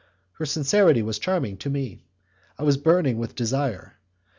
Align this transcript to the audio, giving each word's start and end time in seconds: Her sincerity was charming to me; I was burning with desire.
Her 0.39 0.47
sincerity 0.47 1.03
was 1.03 1.19
charming 1.19 1.57
to 1.57 1.69
me; 1.69 2.07
I 2.57 2.63
was 2.63 2.75
burning 2.77 3.19
with 3.19 3.35
desire. 3.35 3.99